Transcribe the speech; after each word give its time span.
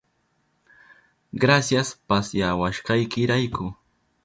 Grasias 1.41 1.89
pasyawashkaykirayku. 2.07 3.65